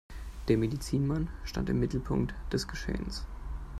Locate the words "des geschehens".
2.51-3.27